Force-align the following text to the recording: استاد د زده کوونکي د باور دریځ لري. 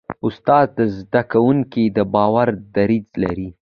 استاد 0.27 0.67
د 0.77 0.79
زده 0.97 1.21
کوونکي 1.31 1.83
د 1.97 1.99
باور 2.13 2.47
دریځ 2.75 3.07
لري. 3.23 3.49